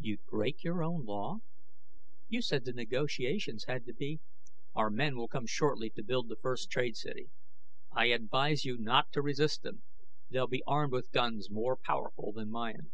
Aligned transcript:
"You'd 0.00 0.24
break 0.24 0.64
your 0.64 0.82
own 0.82 1.04
law? 1.04 1.40
You 2.28 2.40
said 2.40 2.64
the 2.64 2.72
negotiations 2.72 3.64
had 3.66 3.84
to 3.84 3.92
be" 3.92 4.20
"Our 4.74 4.88
men 4.88 5.16
will 5.18 5.28
come 5.28 5.44
shortly 5.46 5.90
to 5.90 6.02
build 6.02 6.30
the 6.30 6.36
first 6.36 6.70
trade 6.70 6.96
city. 6.96 7.28
I 7.92 8.06
advise 8.06 8.64
you 8.64 8.78
not 8.78 9.12
to 9.12 9.20
resist 9.20 9.60
them; 9.62 9.82
they'll 10.30 10.46
be 10.46 10.62
armed 10.66 10.94
with 10.94 11.12
guns 11.12 11.50
more 11.50 11.76
powerful 11.76 12.32
than 12.32 12.50
mine." 12.50 12.90